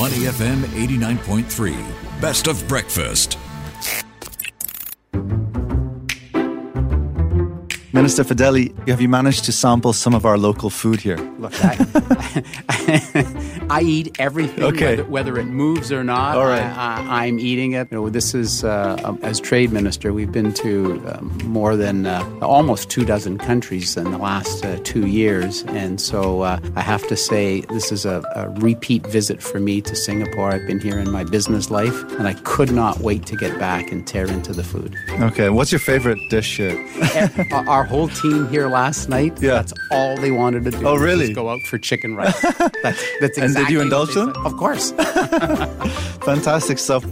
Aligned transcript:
Money 0.00 0.20
FM 0.20 0.60
89.3. 0.88 2.22
Best 2.22 2.46
of 2.46 2.66
breakfast. 2.66 3.36
Minister 8.00 8.24
Fedeli, 8.24 8.72
have 8.88 9.02
you 9.02 9.10
managed 9.10 9.44
to 9.44 9.52
sample 9.52 9.92
some 9.92 10.14
of 10.14 10.24
our 10.24 10.38
local 10.38 10.70
food 10.70 11.02
here? 11.02 11.18
Look, 11.38 11.52
I, 11.62 12.44
I 13.68 13.82
eat 13.82 14.18
everything, 14.18 14.64
Okay. 14.64 14.96
whether, 14.96 15.04
whether 15.04 15.38
it 15.38 15.44
moves 15.44 15.92
or 15.92 16.02
not. 16.02 16.38
All 16.38 16.46
right. 16.46 16.64
I, 16.64 17.26
am 17.26 17.38
eating 17.38 17.72
it. 17.72 17.88
You 17.90 17.98
know, 17.98 18.08
this 18.08 18.34
is 18.34 18.64
uh, 18.64 18.98
um, 19.04 19.18
as 19.22 19.38
trade 19.38 19.70
minister, 19.70 20.14
we've 20.14 20.32
been 20.32 20.54
to 20.54 20.94
um, 21.08 21.38
more 21.44 21.76
than 21.76 22.06
uh, 22.06 22.24
almost 22.40 22.88
two 22.88 23.04
dozen 23.04 23.36
countries 23.36 23.94
in 23.98 24.10
the 24.10 24.16
last 24.16 24.64
uh, 24.64 24.78
two 24.82 25.06
years, 25.06 25.62
and 25.64 26.00
so 26.00 26.40
uh, 26.40 26.58
I 26.76 26.80
have 26.80 27.06
to 27.08 27.16
say 27.18 27.60
this 27.68 27.92
is 27.92 28.06
a, 28.06 28.22
a 28.34 28.48
repeat 28.60 29.06
visit 29.08 29.42
for 29.42 29.60
me 29.60 29.82
to 29.82 29.94
Singapore. 29.94 30.52
I've 30.52 30.66
been 30.66 30.80
here 30.80 30.98
in 30.98 31.10
my 31.10 31.24
business 31.24 31.70
life, 31.70 32.02
and 32.18 32.26
I 32.26 32.32
could 32.44 32.72
not 32.72 33.00
wait 33.00 33.26
to 33.26 33.36
get 33.36 33.58
back 33.58 33.92
and 33.92 34.06
tear 34.06 34.24
into 34.26 34.54
the 34.54 34.64
food. 34.64 34.96
Okay, 35.20 35.50
what's 35.50 35.70
your 35.70 35.80
favorite 35.80 36.18
dish 36.30 36.56
here? 36.56 36.78
our, 37.52 37.68
our 37.68 37.89
whole 37.90 38.08
team 38.08 38.48
here 38.48 38.68
last 38.68 39.08
night. 39.08 39.36
Yeah. 39.42 39.54
that's 39.54 39.74
all 39.90 40.16
they 40.16 40.30
wanted 40.30 40.62
to 40.64 40.70
do. 40.70 40.86
Oh, 40.86 40.94
really? 40.96 41.26
just 41.26 41.34
go 41.34 41.48
out 41.48 41.60
for 41.62 41.76
chicken 41.76 42.14
rice. 42.14 42.40
that's, 42.82 43.04
that's 43.20 43.36
And 43.36 43.54
did 43.54 43.68
you 43.68 43.80
indulge 43.80 44.14
they 44.14 44.20
them? 44.20 44.32
Of 44.46 44.56
course. 44.56 44.92
Fantastic 46.22 46.78
stuff. 46.78 47.04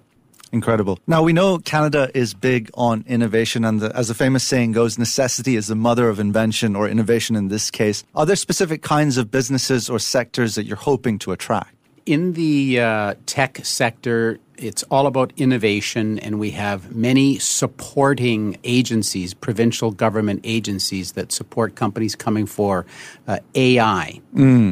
Incredible. 0.51 0.99
Now, 1.07 1.23
we 1.23 1.33
know 1.33 1.59
Canada 1.59 2.11
is 2.15 2.35
big 2.35 2.69
on 2.75 3.05
innovation, 3.07 3.65
and 3.65 3.81
the, 3.81 3.97
as 3.97 4.09
the 4.09 4.15
famous 4.15 4.45
saying 4.45 4.73
goes, 4.73 4.99
necessity 4.99 5.57
is 5.57 5.69
the 5.69 5.75
mother 5.75 6.11
of 6.11 6.21
invention 6.21 6.77
or 6.77 6.87
innovation 6.87 7.37
in 7.37 7.49
this 7.49 7.71
case. 7.71 8.05
Are 8.15 8.27
there 8.27 8.37
specific 8.37 8.83
kinds 8.83 9.17
of 9.17 9.31
businesses 9.31 9.89
or 9.89 9.99
sectors 9.99 10.57
that 10.57 10.67
you're 10.67 10.77
hoping 10.77 11.19
to 11.21 11.33
attract? 11.33 11.75
In 12.05 12.33
the 12.33 12.81
uh, 12.81 13.15
tech 13.27 13.65
sector, 13.65 14.41
it's 14.57 14.83
all 14.85 15.07
about 15.07 15.33
innovation, 15.37 16.19
and 16.19 16.39
we 16.39 16.51
have 16.51 16.95
many 16.95 17.39
supporting 17.39 18.59
agencies, 18.65 19.35
provincial 19.35 19.91
government 19.91 20.41
agencies 20.45 21.13
that 21.13 21.33
support 21.33 21.75
companies 21.75 22.15
coming 22.15 22.47
for 22.47 22.87
uh, 23.27 23.39
AI. 23.55 24.21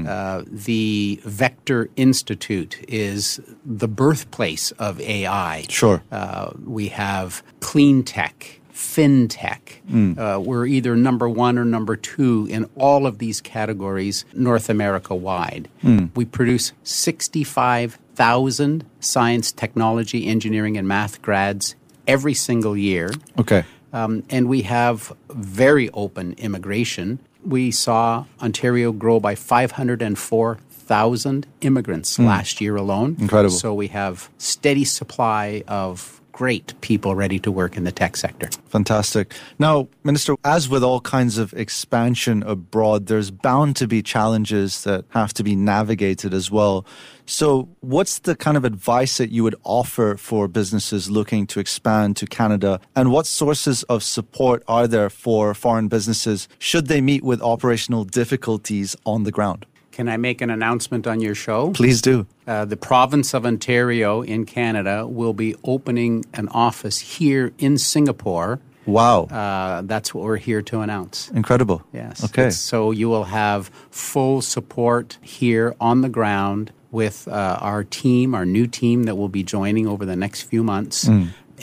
Uh, 0.08 0.44
the 0.46 1.20
Vector 1.24 1.88
Institute 1.96 2.78
is 2.88 3.40
the 3.64 3.88
birthplace 3.88 4.72
of 4.72 5.00
AI. 5.00 5.64
Sure. 5.68 6.02
Uh, 6.10 6.52
we 6.64 6.88
have 6.88 7.42
clean 7.60 8.02
tech, 8.02 8.59
fintech. 8.80 10.18
Uh, 10.18 10.40
we're 10.40 10.66
either 10.66 10.96
number 10.96 11.28
one 11.28 11.56
or 11.58 11.64
number 11.64 11.94
two 11.96 12.46
in 12.50 12.68
all 12.76 13.06
of 13.06 13.18
these 13.18 13.40
categories, 13.40 14.24
North 14.32 14.68
America 14.70 15.14
wide. 15.14 15.68
We 16.14 16.24
produce 16.24 16.72
65,000 16.82 18.84
science, 19.00 19.52
technology, 19.52 20.26
engineering, 20.26 20.78
and 20.78 20.88
math 20.88 21.20
grads 21.20 21.74
every 22.06 22.32
single 22.34 22.76
year. 22.76 23.10
Okay. 23.38 23.64
Um, 23.92 24.22
and 24.30 24.48
we 24.48 24.62
have 24.62 25.12
very 25.28 25.90
open 25.90 26.32
immigration. 26.34 27.18
We 27.44 27.70
saw 27.70 28.24
Ontario 28.40 28.92
grow 28.92 29.20
by 29.20 29.34
504,000 29.34 31.46
immigrants 31.60 32.18
last 32.18 32.60
year 32.60 32.76
alone. 32.76 33.16
Incredible. 33.18 33.56
So 33.56 33.74
we 33.74 33.88
have 33.88 34.30
steady 34.38 34.84
supply 34.84 35.64
of 35.68 36.19
great 36.32 36.78
people 36.80 37.14
ready 37.14 37.38
to 37.40 37.50
work 37.50 37.76
in 37.76 37.84
the 37.84 37.92
tech 37.92 38.16
sector. 38.16 38.48
Fantastic. 38.68 39.34
Now, 39.58 39.88
Minister, 40.04 40.36
as 40.44 40.68
with 40.68 40.82
all 40.82 41.00
kinds 41.00 41.38
of 41.38 41.52
expansion 41.54 42.42
abroad, 42.42 43.06
there's 43.06 43.30
bound 43.30 43.76
to 43.76 43.86
be 43.86 44.02
challenges 44.02 44.84
that 44.84 45.04
have 45.10 45.32
to 45.34 45.42
be 45.42 45.56
navigated 45.56 46.32
as 46.34 46.50
well. 46.50 46.86
So, 47.26 47.68
what's 47.80 48.18
the 48.20 48.34
kind 48.34 48.56
of 48.56 48.64
advice 48.64 49.18
that 49.18 49.30
you 49.30 49.44
would 49.44 49.54
offer 49.62 50.16
for 50.16 50.48
businesses 50.48 51.10
looking 51.10 51.46
to 51.48 51.60
expand 51.60 52.16
to 52.16 52.26
Canada? 52.26 52.80
And 52.96 53.12
what 53.12 53.26
sources 53.26 53.84
of 53.84 54.02
support 54.02 54.64
are 54.66 54.88
there 54.88 55.10
for 55.10 55.54
foreign 55.54 55.88
businesses 55.88 56.48
should 56.58 56.88
they 56.88 57.00
meet 57.00 57.22
with 57.22 57.40
operational 57.40 58.04
difficulties 58.04 58.96
on 59.06 59.22
the 59.22 59.30
ground? 59.30 59.66
Can 60.00 60.08
I 60.08 60.16
make 60.16 60.40
an 60.40 60.48
announcement 60.48 61.06
on 61.06 61.20
your 61.20 61.34
show? 61.34 61.72
Please 61.72 62.00
do. 62.00 62.26
Uh, 62.46 62.64
the 62.64 62.74
province 62.78 63.34
of 63.34 63.44
Ontario 63.44 64.22
in 64.22 64.46
Canada 64.46 65.06
will 65.06 65.34
be 65.34 65.54
opening 65.62 66.24
an 66.32 66.48
office 66.48 66.98
here 67.00 67.52
in 67.58 67.76
Singapore. 67.76 68.60
Wow. 68.86 69.24
Uh, 69.24 69.82
that's 69.84 70.14
what 70.14 70.24
we're 70.24 70.38
here 70.38 70.62
to 70.62 70.80
announce. 70.80 71.28
Incredible. 71.32 71.82
Yes. 71.92 72.24
Okay. 72.24 72.44
It's- 72.44 72.58
So 72.58 72.92
you 72.92 73.10
will 73.10 73.24
have 73.24 73.70
full 73.90 74.40
support 74.40 75.18
here 75.20 75.74
on 75.78 76.00
the 76.00 76.08
ground 76.08 76.72
with 76.90 77.28
uh, 77.28 77.58
our 77.60 77.84
team, 77.84 78.34
our 78.34 78.46
new 78.46 78.66
team 78.66 79.02
that 79.04 79.16
will 79.16 79.28
be 79.28 79.42
joining 79.42 79.86
over 79.86 80.06
the 80.06 80.16
next 80.16 80.44
few 80.44 80.62
months. 80.64 81.10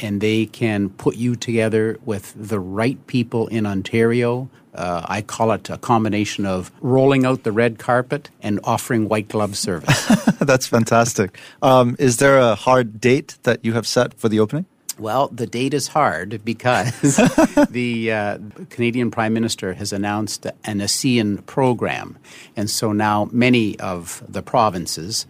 And 0.02 0.22
they 0.22 0.46
can 0.46 0.90
put 0.90 1.16
you 1.16 1.36
together 1.36 1.98
with 2.06 2.34
the 2.36 2.60
right 2.60 3.06
people 3.08 3.48
in 3.48 3.66
Ontario. 3.66 4.50
Uh, 4.74 5.04
I 5.08 5.22
call 5.22 5.52
it 5.52 5.70
a 5.70 5.78
combination 5.78 6.46
of 6.46 6.72
rolling 6.82 7.26
out 7.26 7.44
the 7.44 7.52
red 7.52 7.80
carpet 7.80 8.30
and 8.42 8.60
offering 8.64 9.10
white 9.10 9.28
glove 9.28 9.58
service. 9.58 10.06
That's 10.40 10.68
fantastic. 10.68 11.40
Um, 11.62 11.96
is 11.98 12.18
there 12.18 12.38
a 12.38 12.54
hard 12.56 13.02
date 13.02 13.38
that 13.44 13.66
you 13.66 13.74
have 13.74 13.88
set 13.88 14.14
for 14.14 14.30
the 14.30 14.40
opening? 14.40 14.66
Well, 15.00 15.28
the 15.28 15.46
date 15.46 15.76
is 15.76 15.90
hard 15.90 16.44
because 16.44 17.18
the 17.70 18.12
uh, 18.12 18.38
Canadian 18.70 19.12
Prime 19.12 19.34
Minister 19.34 19.74
has 19.74 19.94
announced 19.94 20.48
an 20.64 20.80
ASEAN 20.80 21.46
program. 21.46 22.18
And 22.56 22.70
so 22.70 22.94
now 22.94 23.30
many 23.32 23.80
of 23.80 24.24
the 24.28 24.42
provinces 24.42 25.28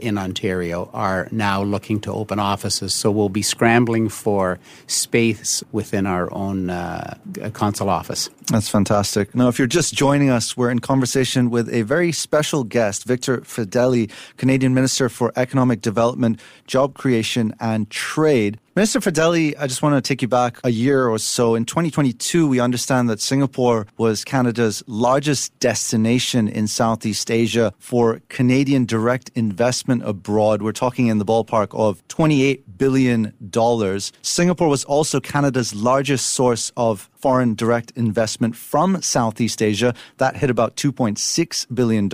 in 0.00 0.18
Ontario 0.18 0.90
are 0.92 1.28
now 1.30 1.62
looking 1.62 2.00
to 2.00 2.12
open 2.12 2.38
offices. 2.38 2.94
So 2.94 3.10
we'll 3.10 3.28
be 3.28 3.42
scrambling 3.42 4.08
for 4.08 4.58
space 4.86 5.62
within 5.72 6.06
our 6.06 6.32
own 6.32 6.70
uh, 6.70 7.16
consul 7.52 7.88
office. 7.88 8.30
That's 8.50 8.68
fantastic. 8.68 9.34
Now, 9.34 9.48
if 9.48 9.58
you're 9.58 9.66
just 9.66 9.94
joining 9.94 10.30
us, 10.30 10.56
we're 10.56 10.70
in 10.70 10.78
conversation 10.78 11.50
with 11.50 11.68
a 11.72 11.82
very 11.82 12.12
special 12.12 12.62
guest, 12.64 13.04
Victor 13.04 13.38
Fedeli, 13.38 14.10
Canadian 14.36 14.72
Minister 14.72 15.08
for 15.08 15.32
Economic 15.36 15.80
Development, 15.80 16.38
Job 16.66 16.94
Creation, 16.94 17.54
and 17.58 17.90
Trade. 17.90 18.58
Minister 18.76 19.00
Fedeli, 19.00 19.54
I 19.58 19.66
just 19.66 19.80
want 19.80 19.94
to 19.94 20.06
take 20.06 20.20
you 20.20 20.28
back 20.28 20.58
a 20.62 20.68
year 20.68 21.08
or 21.08 21.18
so. 21.18 21.54
In 21.54 21.64
2022, 21.64 22.46
we 22.46 22.60
understand 22.60 23.08
that 23.08 23.22
Singapore 23.22 23.86
was 23.96 24.22
Canada's 24.22 24.84
largest 24.86 25.58
destination 25.60 26.46
in 26.46 26.68
Southeast 26.68 27.30
Asia 27.30 27.72
for 27.78 28.20
Canadian 28.28 28.84
direct 28.84 29.30
investment 29.34 29.75
abroad. 30.02 30.62
We're 30.62 30.72
talking 30.72 31.08
in 31.08 31.18
the 31.18 31.24
ballpark 31.24 31.68
of 31.72 32.06
$28 32.08 32.62
billion. 32.78 33.32
Singapore 34.22 34.68
was 34.68 34.84
also 34.84 35.20
Canada's 35.20 35.74
largest 35.74 36.32
source 36.32 36.72
of 36.76 37.10
foreign 37.14 37.54
direct 37.54 37.92
investment 37.96 38.56
from 38.56 39.02
Southeast 39.02 39.62
Asia. 39.62 39.94
That 40.18 40.36
hit 40.36 40.50
about 40.50 40.76
$2.6 40.76 41.66
billion. 41.74 42.08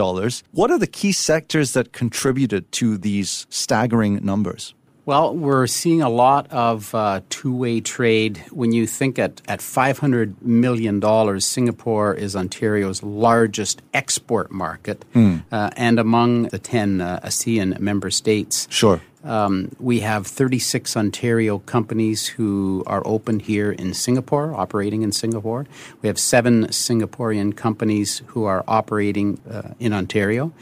What 0.52 0.70
are 0.70 0.78
the 0.78 0.86
key 0.86 1.12
sectors 1.12 1.72
that 1.72 1.92
contributed 1.92 2.70
to 2.72 2.98
these 2.98 3.46
staggering 3.50 4.24
numbers? 4.24 4.74
Well, 5.04 5.34
we're 5.34 5.66
seeing 5.66 6.00
a 6.00 6.08
lot 6.08 6.46
of 6.52 6.94
uh, 6.94 7.22
two 7.28 7.52
way 7.52 7.80
trade. 7.80 8.38
When 8.52 8.70
you 8.70 8.86
think 8.86 9.18
at, 9.18 9.42
at 9.48 9.58
$500 9.58 10.40
million, 10.42 11.40
Singapore 11.40 12.14
is 12.14 12.36
Ontario's 12.36 13.02
largest 13.02 13.82
export 13.92 14.52
market 14.52 15.04
mm. 15.12 15.42
uh, 15.50 15.70
and 15.76 15.98
among 15.98 16.44
the 16.44 16.58
10 16.60 17.00
uh, 17.00 17.18
ASEAN 17.24 17.80
member 17.80 18.10
states. 18.10 18.68
Sure. 18.70 19.00
Um, 19.24 19.74
we 19.78 20.00
have 20.00 20.26
36 20.26 20.96
Ontario 20.96 21.58
companies 21.60 22.26
who 22.26 22.82
are 22.86 23.02
open 23.04 23.38
here 23.38 23.70
in 23.70 23.94
Singapore, 23.94 24.54
operating 24.54 25.02
in 25.02 25.12
Singapore. 25.12 25.66
We 26.00 26.08
have 26.08 26.18
seven 26.18 26.66
Singaporean 26.68 27.56
companies 27.56 28.22
who 28.26 28.44
are 28.44 28.64
operating 28.66 29.40
uh, 29.48 29.74
in 29.78 29.92
Ontario. 29.92 30.52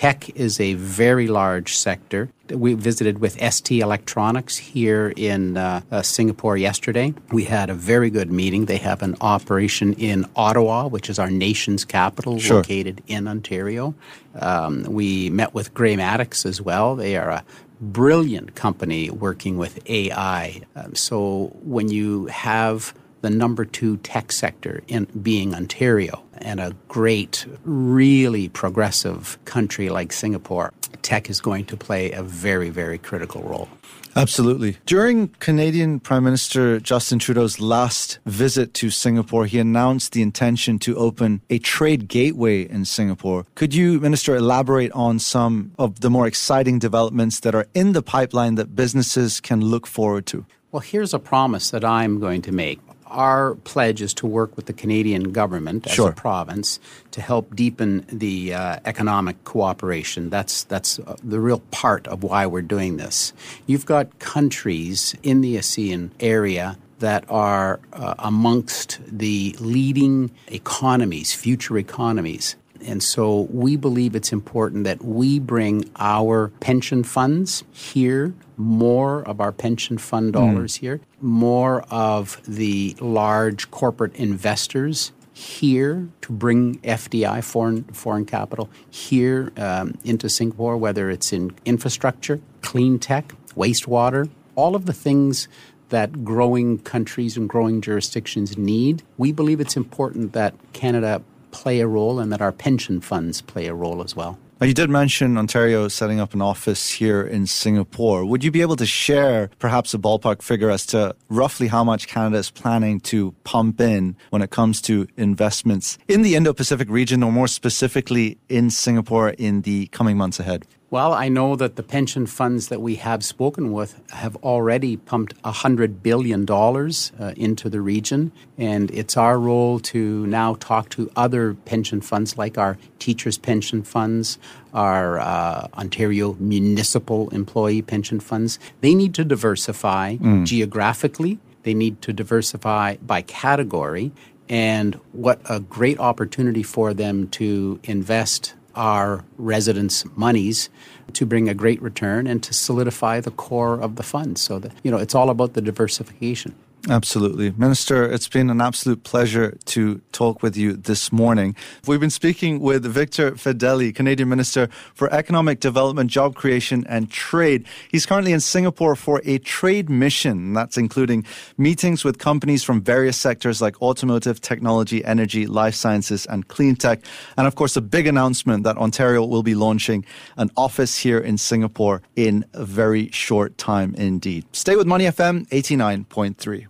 Tech 0.00 0.30
is 0.34 0.58
a 0.58 0.72
very 0.72 1.28
large 1.28 1.76
sector. 1.76 2.30
We 2.48 2.72
visited 2.72 3.18
with 3.18 3.38
ST 3.38 3.82
Electronics 3.82 4.56
here 4.56 5.12
in 5.14 5.58
uh, 5.58 5.82
uh, 5.92 6.00
Singapore 6.00 6.56
yesterday. 6.56 7.12
We 7.32 7.44
had 7.44 7.68
a 7.68 7.74
very 7.74 8.08
good 8.08 8.32
meeting. 8.32 8.64
They 8.64 8.78
have 8.78 9.02
an 9.02 9.14
operation 9.20 9.92
in 9.92 10.24
Ottawa, 10.34 10.88
which 10.88 11.10
is 11.10 11.18
our 11.18 11.28
nation's 11.30 11.84
capital, 11.84 12.38
sure. 12.38 12.56
located 12.56 13.02
in 13.08 13.28
Ontario. 13.28 13.94
Um, 14.36 14.84
we 14.84 15.28
met 15.28 15.52
with 15.52 15.74
Graymatics 15.74 16.46
as 16.46 16.62
well. 16.62 16.96
They 16.96 17.18
are 17.18 17.28
a 17.28 17.44
brilliant 17.78 18.54
company 18.54 19.10
working 19.10 19.58
with 19.58 19.86
AI. 19.86 20.62
Um, 20.76 20.94
so 20.94 21.54
when 21.62 21.90
you 21.90 22.24
have 22.28 22.94
the 23.20 23.30
number 23.30 23.64
two 23.64 23.96
tech 23.98 24.32
sector 24.32 24.82
in 24.88 25.06
being 25.22 25.54
Ontario 25.54 26.22
and 26.38 26.60
a 26.60 26.74
great, 26.88 27.46
really 27.64 28.48
progressive 28.48 29.38
country 29.44 29.88
like 29.88 30.12
Singapore, 30.12 30.72
tech 31.02 31.28
is 31.30 31.40
going 31.40 31.64
to 31.66 31.76
play 31.76 32.10
a 32.12 32.22
very, 32.22 32.70
very 32.70 32.98
critical 32.98 33.42
role. 33.42 33.68
Absolutely. 34.16 34.76
During 34.86 35.28
Canadian 35.38 36.00
Prime 36.00 36.24
Minister 36.24 36.80
Justin 36.80 37.20
Trudeau's 37.20 37.60
last 37.60 38.18
visit 38.26 38.74
to 38.74 38.90
Singapore, 38.90 39.46
he 39.46 39.58
announced 39.58 40.12
the 40.12 40.22
intention 40.22 40.78
to 40.80 40.96
open 40.96 41.42
a 41.48 41.58
trade 41.60 42.08
gateway 42.08 42.62
in 42.62 42.84
Singapore. 42.84 43.46
Could 43.54 43.72
you, 43.72 44.00
Minister, 44.00 44.34
elaborate 44.34 44.90
on 44.92 45.20
some 45.20 45.72
of 45.78 46.00
the 46.00 46.10
more 46.10 46.26
exciting 46.26 46.80
developments 46.80 47.40
that 47.40 47.54
are 47.54 47.66
in 47.72 47.92
the 47.92 48.02
pipeline 48.02 48.56
that 48.56 48.74
businesses 48.74 49.40
can 49.40 49.60
look 49.60 49.86
forward 49.86 50.26
to? 50.26 50.44
Well, 50.72 50.80
here's 50.80 51.14
a 51.14 51.18
promise 51.18 51.70
that 51.70 51.84
I'm 51.84 52.20
going 52.20 52.42
to 52.42 52.52
make 52.52 52.80
our 53.10 53.54
pledge 53.56 54.00
is 54.02 54.14
to 54.14 54.26
work 54.26 54.56
with 54.56 54.66
the 54.66 54.72
Canadian 54.72 55.32
government 55.32 55.86
as 55.86 55.92
sure. 55.92 56.10
a 56.10 56.12
province 56.12 56.80
to 57.10 57.20
help 57.20 57.54
deepen 57.54 58.06
the 58.08 58.54
uh, 58.54 58.78
economic 58.84 59.42
cooperation. 59.44 60.30
That's 60.30 60.64
that's 60.64 60.98
uh, 61.00 61.16
the 61.22 61.40
real 61.40 61.60
part 61.70 62.06
of 62.08 62.22
why 62.22 62.46
we're 62.46 62.62
doing 62.62 62.96
this. 62.96 63.32
You've 63.66 63.86
got 63.86 64.18
countries 64.18 65.14
in 65.22 65.40
the 65.40 65.56
ASEAN 65.56 66.10
area 66.20 66.76
that 67.00 67.24
are 67.28 67.80
uh, 67.92 68.14
amongst 68.18 69.00
the 69.06 69.56
leading 69.58 70.30
economies, 70.48 71.34
future 71.34 71.78
economies. 71.78 72.56
And 72.86 73.02
so 73.02 73.48
we 73.50 73.76
believe 73.76 74.14
it's 74.14 74.32
important 74.32 74.84
that 74.84 75.04
we 75.04 75.38
bring 75.38 75.90
our 75.96 76.48
pension 76.60 77.04
funds 77.04 77.64
here, 77.70 78.34
more 78.56 79.22
of 79.28 79.40
our 79.40 79.52
pension 79.52 79.98
fund 79.98 80.34
hmm. 80.34 80.40
dollars 80.40 80.76
mm. 80.76 80.80
here, 80.80 81.00
more 81.20 81.82
of 81.90 82.40
the 82.46 82.96
large 83.00 83.70
corporate 83.70 84.14
investors 84.16 85.12
here 85.32 86.08
to 86.20 86.32
bring 86.32 86.78
FDI, 86.80 87.42
foreign, 87.42 87.84
foreign 87.84 88.26
capital, 88.26 88.68
here 88.90 89.52
um, 89.56 89.94
into 90.04 90.28
Singapore, 90.28 90.76
whether 90.76 91.08
it's 91.10 91.32
in 91.32 91.52
infrastructure, 91.64 92.40
clean 92.60 92.98
tech, 92.98 93.34
wastewater, 93.56 94.28
all 94.54 94.76
of 94.76 94.86
the 94.86 94.92
things 94.92 95.48
that 95.88 96.24
growing 96.24 96.78
countries 96.78 97.36
and 97.36 97.48
growing 97.48 97.80
jurisdictions 97.80 98.56
need. 98.56 99.02
We 99.18 99.32
believe 99.32 99.60
it's 99.60 99.76
important 99.76 100.32
that 100.32 100.54
Canada 100.72 101.22
play 101.50 101.80
a 101.80 101.86
role 101.86 102.18
and 102.18 102.32
that 102.32 102.40
our 102.40 102.52
pension 102.52 103.00
funds 103.00 103.40
play 103.40 103.66
a 103.66 103.74
role 103.74 104.02
as 104.02 104.14
well. 104.14 104.38
You 104.62 104.74
did 104.74 104.90
mention 104.90 105.38
Ontario 105.38 105.88
setting 105.88 106.20
up 106.20 106.34
an 106.34 106.42
office 106.42 106.90
here 106.90 107.22
in 107.22 107.46
Singapore. 107.46 108.26
Would 108.26 108.44
you 108.44 108.50
be 108.50 108.60
able 108.60 108.76
to 108.76 108.84
share 108.84 109.48
perhaps 109.58 109.94
a 109.94 109.98
ballpark 109.98 110.42
figure 110.42 110.68
as 110.68 110.84
to 110.86 111.16
roughly 111.30 111.68
how 111.68 111.82
much 111.82 112.08
Canada 112.08 112.36
is 112.36 112.50
planning 112.50 113.00
to 113.00 113.32
pump 113.44 113.80
in 113.80 114.16
when 114.28 114.42
it 114.42 114.50
comes 114.50 114.82
to 114.82 115.08
investments 115.16 115.96
in 116.08 116.20
the 116.20 116.34
Indo 116.34 116.52
Pacific 116.52 116.90
region, 116.90 117.22
or 117.22 117.32
more 117.32 117.48
specifically 117.48 118.36
in 118.50 118.68
Singapore 118.68 119.30
in 119.30 119.62
the 119.62 119.86
coming 119.86 120.18
months 120.18 120.38
ahead? 120.38 120.66
Well, 120.90 121.12
I 121.12 121.28
know 121.28 121.54
that 121.54 121.76
the 121.76 121.84
pension 121.84 122.26
funds 122.26 122.66
that 122.66 122.80
we 122.80 122.96
have 122.96 123.24
spoken 123.24 123.70
with 123.70 124.00
have 124.10 124.34
already 124.36 124.96
pumped 124.96 125.40
$100 125.42 126.02
billion 126.02 126.50
uh, 126.50 127.32
into 127.36 127.70
the 127.70 127.80
region. 127.80 128.32
And 128.58 128.90
it's 128.90 129.16
our 129.16 129.38
role 129.38 129.78
to 129.80 130.26
now 130.26 130.54
talk 130.54 130.88
to 130.90 131.08
other 131.14 131.54
pension 131.54 132.00
funds 132.00 132.36
like 132.36 132.58
our 132.58 132.76
teachers' 132.98 133.38
pension 133.38 133.84
funds, 133.84 134.36
our 134.74 135.20
uh, 135.20 135.68
Ontario 135.74 136.34
municipal 136.40 137.28
employee 137.28 137.82
pension 137.82 138.18
funds. 138.18 138.58
They 138.80 138.96
need 138.96 139.14
to 139.14 139.24
diversify 139.24 140.16
mm. 140.16 140.44
geographically, 140.44 141.38
they 141.62 141.74
need 141.74 142.02
to 142.02 142.12
diversify 142.12 142.96
by 142.96 143.22
category. 143.22 144.10
And 144.48 144.96
what 145.12 145.40
a 145.48 145.60
great 145.60 146.00
opportunity 146.00 146.64
for 146.64 146.92
them 146.92 147.28
to 147.28 147.78
invest 147.84 148.54
our 148.74 149.24
residents' 149.36 150.04
monies 150.16 150.68
to 151.12 151.26
bring 151.26 151.48
a 151.48 151.54
great 151.54 151.80
return 151.82 152.26
and 152.26 152.42
to 152.42 152.54
solidify 152.54 153.20
the 153.20 153.30
core 153.30 153.80
of 153.80 153.96
the 153.96 154.02
fund. 154.02 154.38
So 154.38 154.58
that 154.58 154.72
you 154.82 154.90
know, 154.90 154.98
it's 154.98 155.14
all 155.14 155.30
about 155.30 155.54
the 155.54 155.60
diversification. 155.60 156.54
Absolutely. 156.88 157.50
Minister, 157.50 158.10
it's 158.10 158.28
been 158.28 158.48
an 158.48 158.60
absolute 158.60 159.04
pleasure 159.04 159.58
to 159.66 160.00
talk 160.12 160.42
with 160.42 160.56
you 160.56 160.72
this 160.72 161.12
morning. 161.12 161.54
We've 161.86 162.00
been 162.00 162.08
speaking 162.08 162.60
with 162.60 162.84
Victor 162.84 163.32
Fedeli, 163.32 163.94
Canadian 163.94 164.30
Minister 164.30 164.68
for 164.94 165.12
Economic 165.12 165.60
Development, 165.60 166.10
Job 166.10 166.34
Creation 166.34 166.86
and 166.88 167.10
Trade. 167.10 167.66
He's 167.90 168.06
currently 168.06 168.32
in 168.32 168.40
Singapore 168.40 168.96
for 168.96 169.20
a 169.26 169.38
trade 169.38 169.90
mission. 169.90 170.54
That's 170.54 170.78
including 170.78 171.26
meetings 171.58 172.02
with 172.02 172.18
companies 172.18 172.64
from 172.64 172.80
various 172.80 173.18
sectors 173.18 173.60
like 173.60 173.80
automotive, 173.82 174.40
technology, 174.40 175.04
energy, 175.04 175.46
life 175.46 175.74
sciences, 175.74 176.24
and 176.26 176.48
clean 176.48 176.76
tech. 176.76 177.00
And 177.36 177.46
of 177.46 177.56
course, 177.56 177.76
a 177.76 177.82
big 177.82 178.06
announcement 178.06 178.64
that 178.64 178.78
Ontario 178.78 179.24
will 179.26 179.42
be 179.42 179.54
launching 179.54 180.06
an 180.38 180.50
office 180.56 180.96
here 180.96 181.18
in 181.18 181.36
Singapore 181.36 182.00
in 182.16 182.46
a 182.54 182.64
very 182.64 183.10
short 183.10 183.58
time 183.58 183.94
indeed. 183.96 184.46
Stay 184.52 184.76
with 184.76 184.86
Money 184.86 185.04
FM 185.04 185.46
89.3. 185.48 186.69